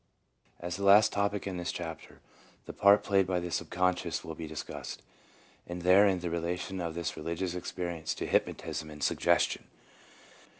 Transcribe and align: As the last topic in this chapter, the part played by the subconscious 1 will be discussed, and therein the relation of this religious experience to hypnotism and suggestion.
As 0.59 0.77
the 0.77 0.83
last 0.83 1.13
topic 1.13 1.45
in 1.45 1.57
this 1.57 1.71
chapter, 1.71 2.21
the 2.65 2.73
part 2.73 3.03
played 3.03 3.27
by 3.27 3.39
the 3.39 3.51
subconscious 3.51 4.23
1 4.23 4.27
will 4.29 4.33
be 4.35 4.47
discussed, 4.47 5.03
and 5.67 5.83
therein 5.83 6.21
the 6.21 6.31
relation 6.31 6.81
of 6.81 6.95
this 6.95 7.15
religious 7.15 7.53
experience 7.53 8.15
to 8.15 8.25
hypnotism 8.25 8.89
and 8.89 9.03
suggestion. 9.03 9.65